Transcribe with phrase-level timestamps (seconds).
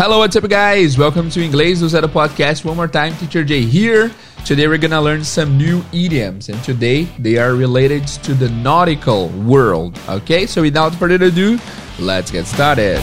[0.00, 0.96] Hello, what's up, guys?
[0.96, 2.64] Welcome to Inglês do Zero Podcast.
[2.64, 4.10] One more time, Teacher Jay here.
[4.46, 9.28] Today, we're gonna learn some new idioms, and today they are related to the nautical
[9.44, 10.00] world.
[10.08, 11.60] Okay, so without further ado,
[11.98, 12.96] let's get started.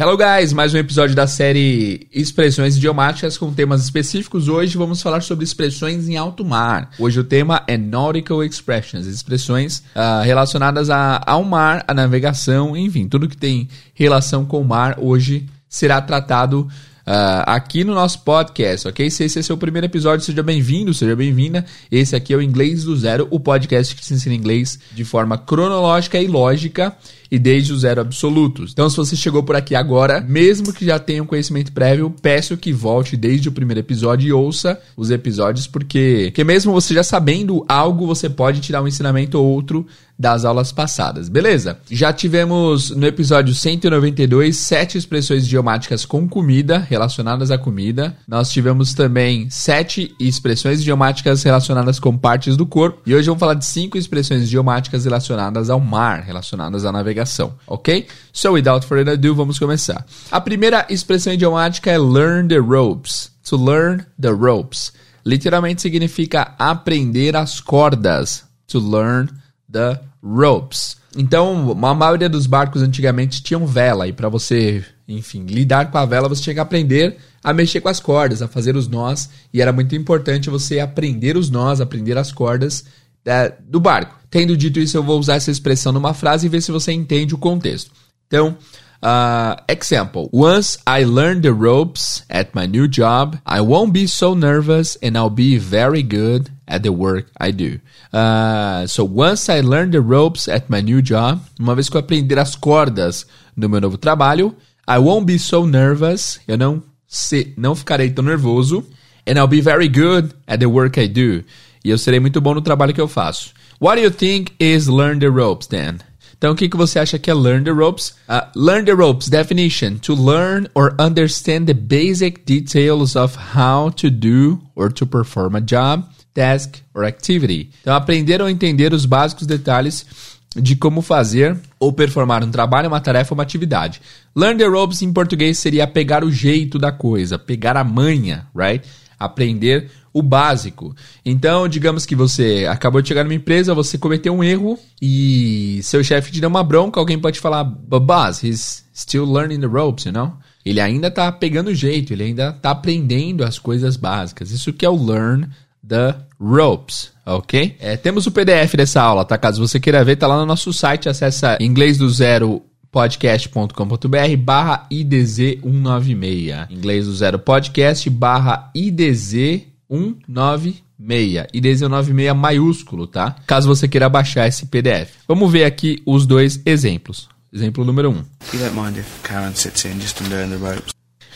[0.00, 4.46] Hello guys, mais um episódio da série Expressões Idiomáticas com temas específicos.
[4.46, 6.90] Hoje vamos falar sobre expressões em alto mar.
[7.00, 13.08] Hoje o tema é Nautical Expressions, expressões uh, relacionadas a, ao mar, à navegação, enfim,
[13.08, 16.68] tudo que tem relação com o mar hoje será tratado
[17.08, 19.10] uh, aqui no nosso podcast, ok?
[19.10, 21.64] Se esse é seu primeiro episódio, seja bem-vindo, seja bem-vinda.
[21.90, 25.38] Esse aqui é o Inglês do Zero, o podcast que te ensina inglês de forma
[25.38, 26.94] cronológica e lógica
[27.30, 28.64] e desde o zero absoluto.
[28.64, 32.56] Então, se você chegou por aqui agora, mesmo que já tenha um conhecimento prévio, peço
[32.56, 37.02] que volte desde o primeiro episódio e ouça os episódios, porque, porque mesmo você já
[37.02, 39.86] sabendo algo, você pode tirar um ensinamento ou outro
[40.18, 41.78] das aulas passadas, beleza?
[41.88, 48.16] Já tivemos no episódio 192 sete expressões idiomáticas com comida, relacionadas à comida.
[48.26, 53.00] Nós tivemos também sete expressões idiomáticas relacionadas com partes do corpo.
[53.06, 58.08] E hoje vamos falar de cinco expressões idiomáticas relacionadas ao mar, relacionadas à navegação, ok?
[58.32, 60.04] So, without further ado, vamos começar.
[60.32, 63.30] A primeira expressão idiomática é learn the ropes.
[63.48, 64.92] To learn the ropes.
[65.24, 68.44] Literalmente significa aprender as cordas.
[68.66, 69.28] To learn
[69.70, 70.96] the ropes.
[71.16, 76.04] Então, a maioria dos barcos antigamente tinham vela e para você, enfim, lidar com a
[76.04, 79.62] vela, você tinha que aprender a mexer com as cordas, a fazer os nós, e
[79.62, 82.84] era muito importante você aprender os nós, aprender as cordas
[83.24, 84.18] é, do barco.
[84.30, 87.34] Tendo dito isso, eu vou usar essa expressão numa frase e ver se você entende
[87.34, 87.90] o contexto.
[88.26, 88.56] Então,
[89.00, 94.34] Uh, example, once I learn the ropes at my new job, I won't be so
[94.34, 97.78] nervous and I'll be very good at the work I do.
[98.12, 102.00] Uh, so once I learn the ropes at my new job, uma vez que eu
[102.00, 103.24] aprender as cordas
[103.56, 104.54] no meu novo trabalho,
[104.86, 108.84] I won't be so nervous, eu não, se, não ficarei tão nervoso,
[109.26, 111.44] and I'll be very good at the work I do.
[111.84, 113.52] E eu serei muito bom no trabalho que eu faço.
[113.80, 115.98] What do you think is learn the ropes then?
[116.38, 118.14] Então, o que, que você acha que é learn the ropes?
[118.28, 124.08] Uh, learn the ropes definition: to learn or understand the basic details of how to
[124.08, 127.70] do or to perform a job, task or activity.
[127.80, 130.06] Então, aprender ou entender os básicos detalhes
[130.54, 134.00] de como fazer ou performar um trabalho, uma tarefa uma atividade.
[134.34, 138.86] Learn the ropes em português seria pegar o jeito da coisa, pegar a manha, right?
[139.18, 140.94] Aprender o básico.
[141.24, 146.02] Então, digamos que você acabou de chegar numa empresa, você cometeu um erro e seu
[146.02, 150.12] chefe te deu uma bronca, alguém pode falar, boss, he's still learning the ropes, you
[150.12, 150.32] know?
[150.64, 154.50] Ele ainda tá pegando jeito, ele ainda tá aprendendo as coisas básicas.
[154.50, 155.48] Isso que é o learn
[155.86, 157.76] the ropes, ok?
[157.80, 159.38] É, temos o PDF dessa aula, tá?
[159.38, 164.86] Caso você queira ver, tá lá no nosso site, acessa inglês do zero podcast.com.br barra
[164.90, 166.70] IDZ196.
[166.70, 171.46] Inglês do zero podcast barra IDZ 196.
[171.52, 173.36] E desde o 96 maiúsculo, tá?
[173.46, 175.12] Caso você queira baixar esse PDF.
[175.26, 177.28] Vamos ver aqui os dois exemplos.
[177.52, 178.14] Exemplo número 1.
[178.14, 178.24] Um.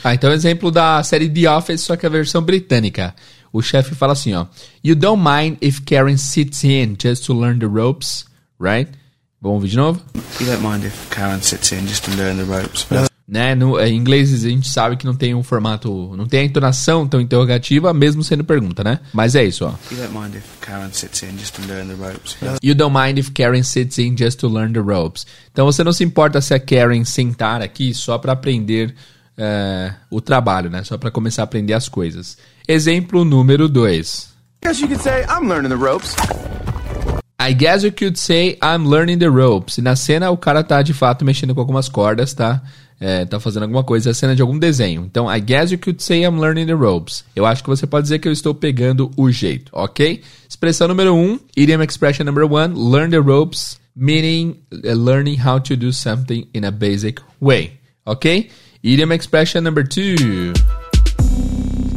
[0.05, 3.15] Ah, então exemplo da série The Office, só que a versão britânica.
[3.53, 4.47] O chefe fala assim, ó.
[4.83, 8.25] You don't mind if Karen sits in just to learn the ropes,
[8.59, 8.91] right?
[9.41, 10.01] Vamos ouvir de novo?
[10.41, 12.87] You don't mind if Karen sits in just to learn the ropes.
[12.89, 13.55] But né?
[13.55, 17.09] No, em inglês a gente sabe que não tem um formato, não tem a entonação
[17.09, 19.01] tão interrogativa, mesmo sendo pergunta, né?
[19.11, 19.73] Mas é isso, ó.
[19.91, 22.37] You don't mind if Karen sits in just to learn the ropes.
[22.63, 25.27] You don't mind if Karen sits in just to learn the ropes.
[25.51, 28.95] Então você não se importa se a Karen sentar aqui só para aprender
[29.39, 30.85] uh, o trabalho, né?
[30.85, 32.37] Só para começar a aprender as coisas.
[32.69, 34.31] Exemplo número 2.
[34.63, 36.15] Guess you could say I'm learning the ropes.
[37.41, 39.79] I guess you could say I'm learning the ropes.
[39.79, 42.63] E na cena o cara tá de fato mexendo com algumas cordas, tá?
[43.05, 45.05] É, tá fazendo alguma coisa, é a cena de algum desenho.
[45.05, 47.25] Então, I guess you could say I'm learning the ropes.
[47.35, 50.23] Eu acho que você pode dizer que eu estou pegando o jeito, ok?
[50.49, 55.59] Expressão número 1, um, idiom expression number 1, learn the ropes, meaning uh, learning how
[55.59, 57.73] to do something in a basic way,
[58.07, 58.49] ok?
[58.85, 60.53] Idiom expression number 2.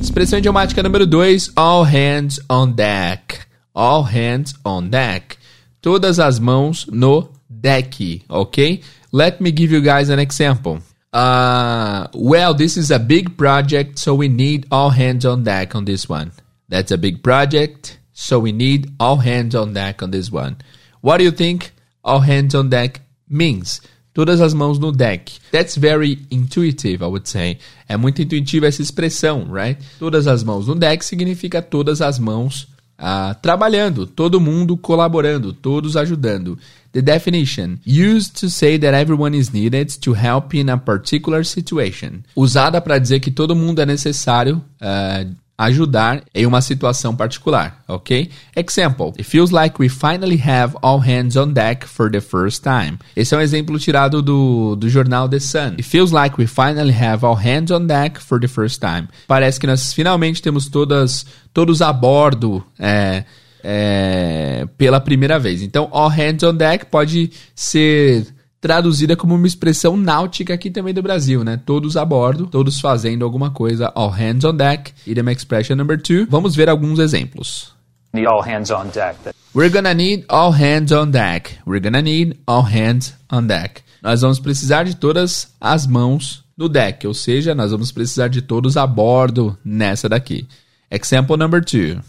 [0.02, 3.42] Expressão idiomática número 2, all hands on deck.
[3.76, 5.38] All hands on deck.
[5.84, 8.82] Todas as mãos no deck, ok?
[9.14, 10.80] Let me give you guys an example.
[11.16, 15.86] Uh, well, this is a big project, so we need all hands on deck on
[15.86, 16.34] this one.
[16.68, 20.58] That's a big project, so we need all hands on deck on this one.
[21.00, 21.72] What do you think
[22.04, 23.80] all hands on deck means?
[24.14, 25.32] Todas as mãos no deck.
[25.52, 27.60] That's very intuitive, I would say.
[27.88, 29.80] É muito intuitiva essa expressão, right?
[29.98, 32.68] Todas as mãos no deck significa todas as mãos
[33.00, 36.58] uh, trabalhando, todo mundo colaborando, todos ajudando.
[36.92, 42.24] The definition used to say that everyone is needed to help in a particular situation.
[42.36, 48.30] Usada para dizer que todo mundo é necessário uh, ajudar em uma situação particular, ok?
[48.56, 53.00] Example: It feels like we finally have all hands on deck for the first time.
[53.16, 55.74] Esse é um exemplo tirado do, do jornal The Sun.
[55.78, 59.08] It feels like we finally have all hands on deck for the first time.
[59.28, 62.64] Parece que nós finalmente temos todas todos a bordo.
[62.78, 63.24] É,
[63.68, 65.64] é, pela primeira vez.
[65.64, 68.35] Então, all hands on deck pode ser
[68.66, 71.62] traduzida como uma expressão náutica aqui também do Brasil, né?
[71.64, 73.92] Todos a bordo, todos fazendo alguma coisa.
[73.94, 74.92] All hands on deck.
[75.06, 76.26] Idiom expression number two.
[76.28, 77.72] Vamos ver alguns exemplos.
[78.12, 79.20] Need all hands on deck.
[79.54, 81.60] We're gonna need all hands on deck.
[81.64, 83.84] We're gonna need all hands on deck.
[84.02, 88.42] Nós vamos precisar de todas as mãos no deck, ou seja, nós vamos precisar de
[88.42, 90.48] todos a bordo nessa daqui.
[90.90, 92.02] Example number two.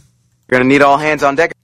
[0.50, 1.54] We're gonna need all hands on deck.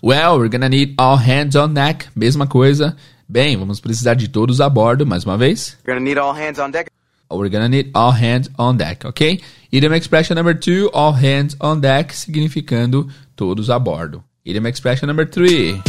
[0.00, 2.06] Well, we're gonna need all hands on deck.
[2.14, 2.96] Mesma coisa.
[3.28, 5.76] Bem, vamos precisar de todos a bordo, mais uma vez.
[5.84, 6.88] We're gonna need all hands on deck.
[7.28, 9.40] We're gonna need all hands on deck, ok?
[9.72, 14.22] Idiom expression number two, all hands on deck, significando todos a bordo.
[14.44, 15.82] Idiom expression number three.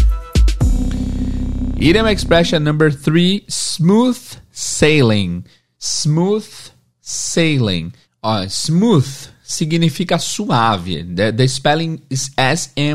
[1.77, 4.17] Idiom expression number three, smooth
[4.51, 5.45] sailing.
[5.77, 7.93] Smooth sailing.
[8.23, 9.05] Uh, smooth
[9.45, 11.03] significa suave.
[11.15, 12.89] The, the spelling is S-M-O-O-T-H.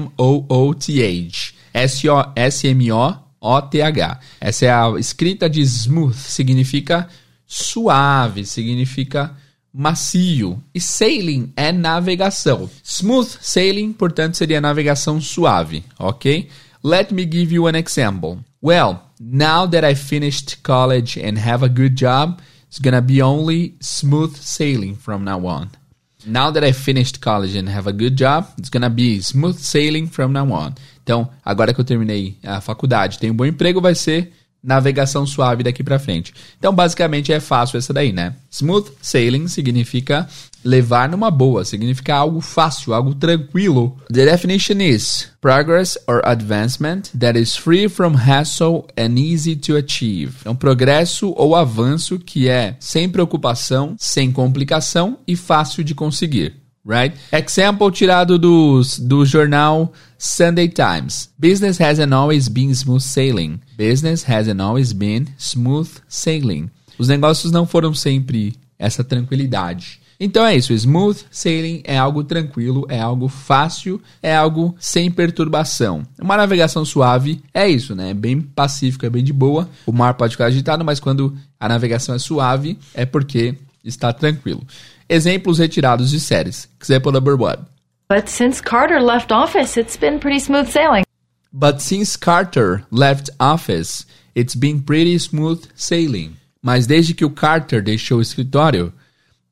[1.74, 4.20] S-O-S-M-O O-T-H.
[4.40, 7.08] Essa é a escrita de smooth, significa
[7.44, 9.36] suave, significa
[9.74, 10.62] macio.
[10.72, 12.70] E sailing é navegação.
[12.84, 16.48] Smooth sailing, portanto, seria navegação suave, ok?
[16.84, 18.38] Let me give you an example.
[18.62, 23.74] Well, now that I finished college and have a good job, it's gonna be only
[23.80, 25.81] smooth sailing from now on.
[26.24, 30.06] Now that I finished college and have a good job, it's gonna be smooth sailing
[30.06, 30.74] from now on.
[31.02, 35.62] Então, agora que eu terminei a faculdade, tenho um bom emprego, vai ser navegação suave
[35.62, 36.32] daqui para frente.
[36.58, 38.34] Então, basicamente é fácil essa daí, né?
[38.50, 40.28] Smooth sailing significa
[40.64, 43.96] levar numa boa, significa algo fácil, algo tranquilo.
[44.12, 50.34] The definition is progress or advancement that is free from hassle and easy to achieve.
[50.46, 57.16] Um progresso ou avanço que é sem preocupação, sem complicação e fácil de conseguir right?
[57.32, 61.30] Example tirado do, do jornal Sunday Times.
[61.38, 63.60] Business hasn't always been smooth sailing.
[63.76, 66.70] Business hasn't always been smooth sailing.
[66.98, 70.00] Os negócios não foram sempre essa tranquilidade.
[70.24, 76.04] Então é isso, smooth sailing é algo tranquilo, é algo fácil, é algo sem perturbação.
[76.20, 78.10] Uma navegação suave é isso, né?
[78.10, 79.68] É bem pacífico, é bem de boa.
[79.84, 84.64] O mar pode ficar agitado, mas quando a navegação é suave, é porque está tranquilo.
[85.12, 86.66] Exemplos retirados de séries.
[86.80, 87.66] Example number one.
[88.08, 91.04] But since Carter left office, it's been pretty smooth sailing.
[91.52, 96.34] But since Carter left office, it's been pretty smooth sailing.
[96.62, 98.90] Mas desde que o Carter deixou o escritório,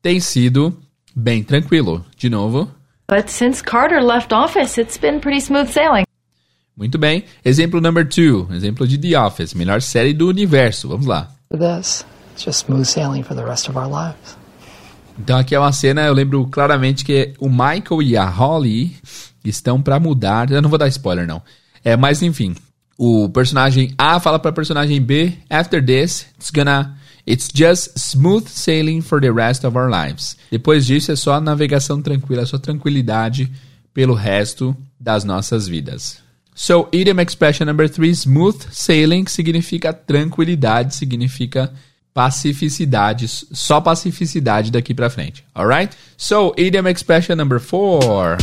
[0.01, 0.75] tem sido
[1.15, 2.03] bem tranquilo.
[2.17, 2.67] De novo.
[3.07, 6.05] But since Carter left office, it's been pretty smooth sailing.
[6.75, 7.25] Muito bem.
[7.45, 8.47] Exemplo number two.
[8.51, 10.87] Exemplo de The Office, melhor série do universo.
[10.87, 11.29] Vamos lá.
[11.51, 12.03] This,
[12.33, 14.40] it's just smooth sailing for the rest of our lives.
[15.21, 18.95] Então aqui é uma cena, eu lembro claramente que o Michael e a Holly
[19.45, 20.49] estão para mudar.
[20.49, 21.43] Eu não vou dar spoiler não.
[21.83, 22.55] É, mas enfim,
[22.97, 29.01] o personagem A fala para personagem B, after this, it's gonna It's just smooth sailing
[29.01, 30.35] for the rest of our lives.
[30.49, 33.47] Depois disso é só navegação tranquila, é só tranquilidade
[33.93, 36.17] pelo resto das nossas vidas.
[36.55, 41.71] So, idiom expression number three, smooth sailing significa tranquilidade, significa
[42.13, 45.43] pacificidade, só pacificidade daqui para frente.
[45.55, 45.95] Alright?
[46.17, 48.37] So, idiom expression number four.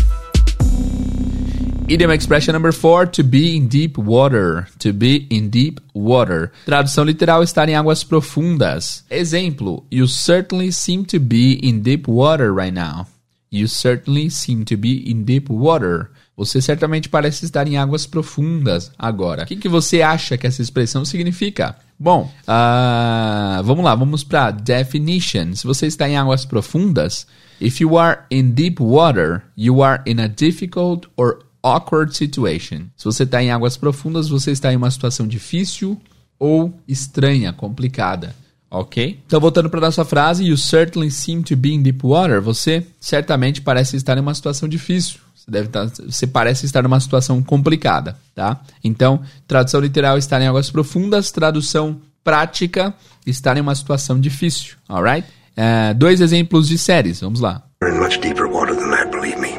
[1.88, 4.68] Idiom expression number four, to be in deep water.
[4.80, 6.52] To be in deep water.
[6.66, 9.04] Tradução literal, estar em águas profundas.
[9.10, 13.06] Exemplo, you certainly seem to be in deep water right now.
[13.50, 16.10] You certainly seem to be in deep water.
[16.36, 19.42] Você certamente parece estar em águas profundas agora.
[19.42, 21.76] O que, que você acha que essa expressão significa?
[21.98, 25.54] Bom, uh, vamos lá, vamos para definition.
[25.54, 27.26] Se você está em águas profundas,
[27.60, 32.86] if you are in deep water, you are in a difficult or awkward situation.
[32.96, 36.00] Se você está em águas profundas, você está em uma situação difícil
[36.38, 38.34] ou estranha, complicada.
[38.70, 39.18] Ok?
[39.26, 42.40] Então, voltando para nossa frase, you certainly seem to be in deep water.
[42.42, 45.20] Você certamente parece estar em uma situação difícil.
[45.34, 48.60] Você, deve estar, você parece estar numa situação complicada, tá?
[48.84, 51.30] Então, tradução literal, estar em águas profundas.
[51.30, 52.92] Tradução prática,
[53.26, 55.26] estar em uma situação difícil, alright?
[55.56, 57.62] Uh, dois exemplos de séries, vamos lá.
[57.82, 59.58] We're in much deeper water than that, believe me.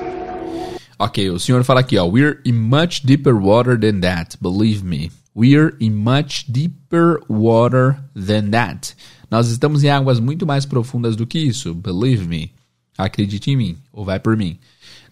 [1.00, 2.06] Ok, o senhor fala aqui, ó.
[2.06, 5.12] We're in much deeper water than that, believe me.
[5.36, 8.96] We're in much deeper water than that.
[9.30, 12.52] Nós estamos em águas muito mais profundas do que isso, believe me.
[12.98, 14.60] Acredite em mim, ou vai por mim.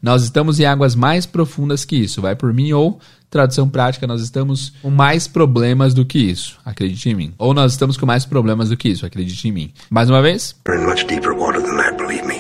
[0.02, 4.22] Nós estamos em águas mais profundas que isso, vai por mim, ou, tradução prática, nós
[4.22, 7.34] estamos com mais problemas do que isso, acredite em mim.
[7.38, 9.72] Ou nós estamos com mais problemas do que isso, acredite em mim.
[9.90, 10.56] Mais uma vez.
[10.68, 12.38] We're in much deeper water than that, believe me.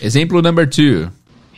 [0.00, 1.10] Exemplo number two.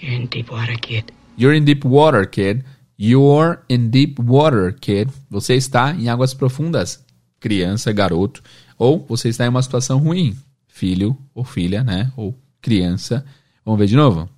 [0.02, 1.12] You're in deep water, kid.
[1.36, 2.64] You're in deep water, kid.
[3.02, 5.10] You're in deep water, kid.
[5.30, 7.02] Você está em águas profundas,
[7.40, 8.42] criança, garoto.
[8.76, 10.36] Ou você está em uma situação ruim,
[10.68, 12.12] filho ou filha, né?
[12.14, 13.24] Ou criança.
[13.64, 14.28] Vamos ver de novo.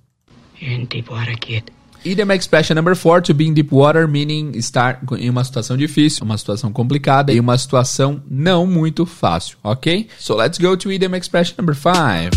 [0.61, 1.65] You're in deep water, kid.
[2.05, 6.23] Idiom expression number four, to be in deep water, meaning estar em uma situação difícil,
[6.25, 10.07] uma situação complicada e uma situação não muito fácil, ok?
[10.17, 12.31] So let's go to idiom expression number five.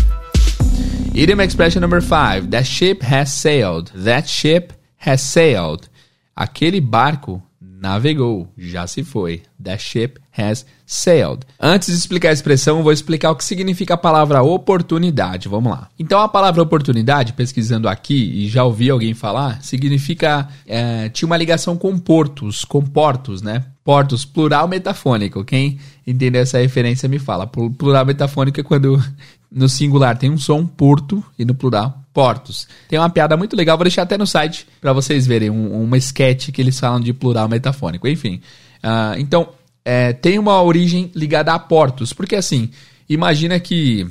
[1.13, 3.91] Idiom expression number five, that ship has sailed.
[4.03, 5.89] That ship has sailed.
[6.37, 9.41] Aquele barco navegou, já se foi.
[9.63, 11.39] That ship has sailed.
[11.59, 15.49] Antes de explicar a expressão, vou explicar o que significa a palavra oportunidade.
[15.49, 15.89] Vamos lá.
[15.97, 20.47] Então, a palavra oportunidade, pesquisando aqui e já ouvi alguém falar, significa.
[20.67, 23.65] É, tinha uma ligação com portos, com portos, né?
[23.83, 25.43] Portos, plural metafônico.
[25.43, 27.47] Quem entender essa referência me fala.
[27.47, 29.03] Plural metafônico é quando
[29.51, 32.67] no singular tem um som, porto, e no plural, portos.
[32.89, 35.99] Tem uma piada muito legal, vou deixar até no site para vocês verem, um, uma
[35.99, 38.07] sketch que eles falam de plural metafônico.
[38.07, 38.41] Enfim,
[38.83, 39.49] uh, então,
[39.85, 42.71] é, tem uma origem ligada a portos, porque assim,
[43.07, 44.07] imagina que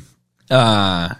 [0.53, 1.17] uh,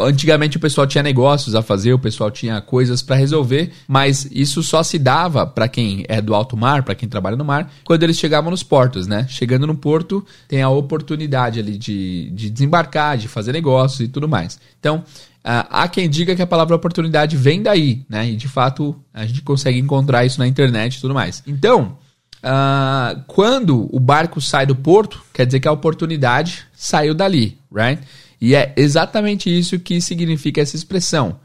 [0.00, 4.62] antigamente o pessoal tinha negócios a fazer, o pessoal tinha coisas para resolver, mas isso
[4.62, 8.02] só se dava para quem é do alto mar, para quem trabalha no mar, quando
[8.02, 9.26] eles chegavam nos portos, né?
[9.30, 14.28] Chegando no porto, tem a oportunidade ali de, de desembarcar, de fazer negócios e tudo
[14.28, 14.60] mais.
[14.78, 15.02] Então,
[15.50, 18.28] há quem diga que a palavra oportunidade vem daí, né?
[18.28, 21.42] E de fato a gente consegue encontrar isso na internet e tudo mais.
[21.46, 21.96] Então,
[22.44, 28.02] uh, quando o barco sai do porto, quer dizer que a oportunidade saiu dali, right?
[28.38, 31.40] E é exatamente isso que significa essa expressão.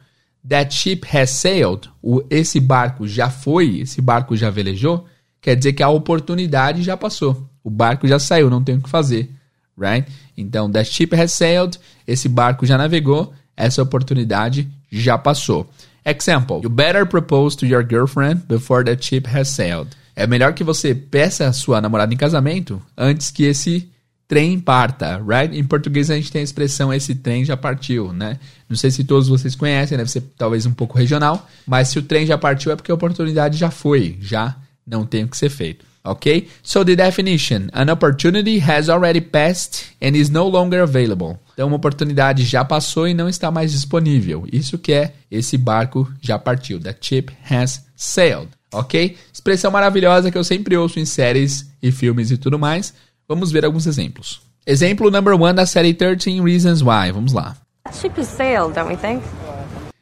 [0.48, 1.90] That ship has sailed.
[2.02, 5.08] O, esse barco já foi, esse barco já velejou.
[5.40, 7.50] Quer dizer que a oportunidade já passou.
[7.64, 9.32] O barco já saiu, não tem o que fazer,
[9.78, 10.06] right?
[10.36, 11.80] Então, that ship has sailed.
[12.06, 15.70] Esse barco já navegou essa oportunidade já passou.
[16.06, 19.92] Example: You better propose to your girlfriend before the ship has sailed.
[20.16, 23.90] É melhor que você peça a sua namorada em casamento antes que esse
[24.28, 25.58] trem parta, right?
[25.58, 28.40] Em português a gente tem a expressão esse trem já partiu, né?
[28.70, 32.04] Não sei se todos vocês conhecem, deve ser talvez um pouco regional, mas se o
[32.04, 34.56] trem já partiu é porque a oportunidade já foi, já
[34.86, 35.86] não tem o que ser feito.
[36.04, 36.48] Ok?
[36.62, 41.38] So the definition: an opportunity has already passed and is no longer available.
[41.54, 44.46] Então, uma oportunidade já passou e não está mais disponível.
[44.52, 46.80] Isso que é esse barco já partiu.
[46.80, 48.50] The ship has sailed.
[48.74, 49.16] Ok?
[49.32, 52.94] Expressão maravilhosa que eu sempre ouço em séries e filmes e tudo mais.
[53.28, 54.42] Vamos ver alguns exemplos.
[54.66, 57.12] Exemplo number one da série 13 Reasons Why.
[57.14, 57.56] Vamos lá.
[57.86, 59.24] That ship has sailed, don't we think?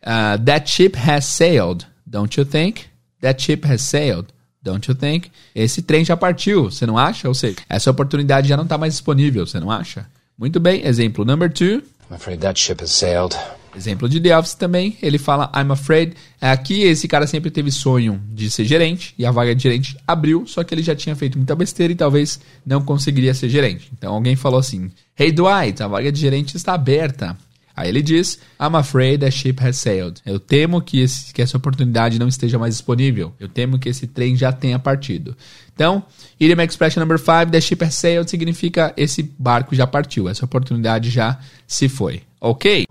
[0.03, 2.88] Uh, that ship has sailed, don't you think?
[3.22, 4.27] That ship has sailed.
[4.62, 5.32] Don't you think?
[5.56, 7.27] Esse trem já partiu, você não acha?
[7.27, 10.06] Ou seja, essa oportunidade já não está mais disponível, você não acha?
[10.38, 11.82] Muito bem, exemplo number two.
[12.10, 13.36] I'm afraid that ship has sailed.
[13.75, 16.13] Exemplo de The Office também, ele fala I'm afraid.
[16.41, 20.46] Aqui esse cara sempre teve sonho de ser gerente e a vaga de gerente abriu,
[20.46, 23.89] só que ele já tinha feito muita besteira e talvez não conseguiria ser gerente.
[23.98, 27.38] Então alguém falou assim: Hey Dwight, a vaga de gerente está aberta.
[27.82, 30.22] Aí ele diz: I'm afraid the ship has sailed.
[30.24, 33.34] Eu temo que, esse, que essa oportunidade não esteja mais disponível.
[33.40, 35.36] Eu temo que esse trem já tenha partido.
[35.74, 36.04] Então,
[36.40, 41.10] idiom expression number 5, the ship has sailed, significa esse barco já partiu, essa oportunidade
[41.10, 42.22] já se foi.
[42.40, 42.86] Ok?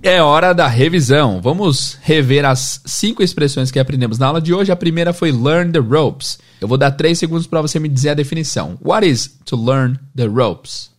[0.00, 1.40] É hora da revisão.
[1.40, 4.70] Vamos rever as cinco expressões que aprendemos na aula de hoje.
[4.70, 6.38] A primeira foi learn the ropes.
[6.60, 8.78] Eu vou dar três segundos para você me dizer a definição.
[8.80, 10.93] What is to learn the ropes?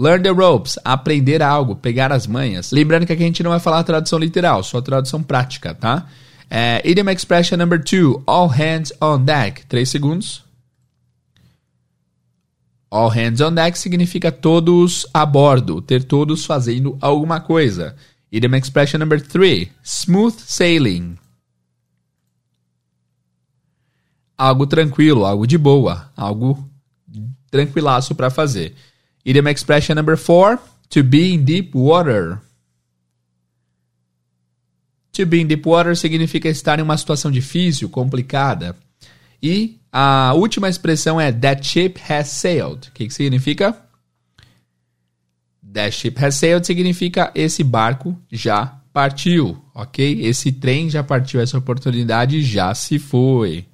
[0.00, 2.72] Learn the ropes, aprender algo, pegar as manhas.
[2.72, 6.08] Lembrando que aqui a gente não vai falar tradução literal, só tradução prática, tá?
[6.48, 9.66] É, idiom expression number two, all hands on deck.
[9.66, 10.42] Três segundos.
[12.90, 17.94] All hands on deck significa todos a bordo, ter todos fazendo alguma coisa.
[18.32, 21.18] Idiom expression number three, smooth sailing.
[24.38, 26.66] Algo tranquilo, algo de boa, algo
[27.50, 28.74] tranquilaço para fazer.
[29.24, 30.58] Idiom expression number four,
[30.88, 32.40] to be in deep water.
[35.12, 38.76] To be in deep water significa estar em uma situação difícil, complicada.
[39.42, 42.88] E A última expressão é That ship has sailed.
[42.88, 43.76] O que, que significa?
[45.72, 50.24] That ship has sailed significa esse barco já partiu, ok?
[50.24, 53.66] Esse trem já partiu, essa oportunidade já se foi.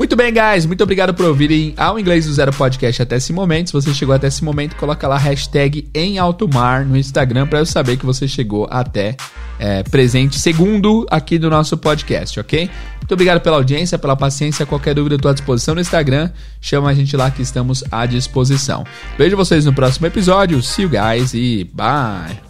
[0.00, 0.64] Muito bem, guys.
[0.64, 3.66] Muito obrigado por ouvirem ao Inglês do Zero Podcast até esse momento.
[3.66, 7.58] Se você chegou até esse momento, coloca lá hashtag em alto mar no Instagram para
[7.58, 9.14] eu saber que você chegou até
[9.58, 12.70] é, presente segundo aqui do nosso podcast, ok?
[12.96, 14.64] Muito obrigado pela audiência, pela paciência.
[14.64, 16.30] Qualquer dúvida, estou à disposição no Instagram.
[16.62, 18.86] Chama a gente lá que estamos à disposição.
[19.18, 20.62] Vejo vocês no próximo episódio.
[20.62, 22.49] See you guys e bye!